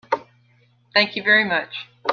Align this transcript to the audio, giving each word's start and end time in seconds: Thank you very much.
Thank 0.95 1.15
you 1.15 1.21
very 1.21 1.43
much. 1.45 1.87